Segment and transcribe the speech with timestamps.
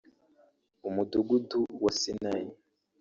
[0.87, 2.49] umudugudu wa Sinayi